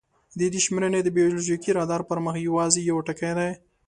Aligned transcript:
د 0.39 0.41
دې 0.53 0.59
شمېرنه 0.65 0.99
د 1.03 1.09
بایولوژیکي 1.15 1.71
رادار 1.77 2.01
پر 2.09 2.17
مخ 2.25 2.35
یواځې 2.47 2.81
یو 2.89 2.97
ټکی 3.07 3.31
دی. 3.37 3.49